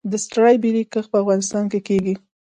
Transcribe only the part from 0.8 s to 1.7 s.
کښت په افغانستان